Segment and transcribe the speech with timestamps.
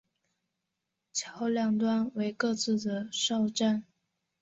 [1.13, 3.85] 桥两端为各自的哨站。